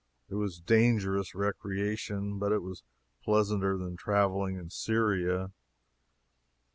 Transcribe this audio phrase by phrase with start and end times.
[0.31, 2.81] It was dangerous recreation, but it was
[3.23, 5.51] pleasanter than traveling in Syria.